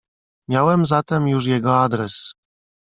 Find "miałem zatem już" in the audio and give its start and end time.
0.49-1.45